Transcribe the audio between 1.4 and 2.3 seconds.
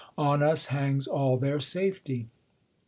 safety.